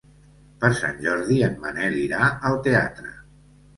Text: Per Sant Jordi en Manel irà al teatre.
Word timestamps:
Per 0.61 0.69
Sant 0.77 0.95
Jordi 1.03 1.37
en 1.49 1.55
Manel 1.65 1.99
irà 2.07 2.23
al 2.51 2.59
teatre. 2.69 3.13